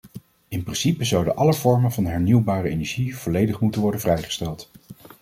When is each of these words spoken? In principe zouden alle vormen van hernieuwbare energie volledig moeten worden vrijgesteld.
In 0.47 0.63
principe 0.63 1.03
zouden 1.03 1.35
alle 1.35 1.53
vormen 1.53 1.91
van 1.91 2.05
hernieuwbare 2.05 2.69
energie 2.69 3.17
volledig 3.17 3.59
moeten 3.59 3.81
worden 3.81 3.99
vrijgesteld. 4.01 4.71